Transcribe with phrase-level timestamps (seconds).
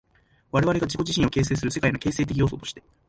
[0.51, 2.81] 我々が自己自身を形成する世界の形成的要素として、